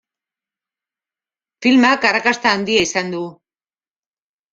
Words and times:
Filmak 1.65 2.07
arrakasta 2.11 2.53
handia 2.55 2.87
izan 2.87 3.13
du. 3.17 3.21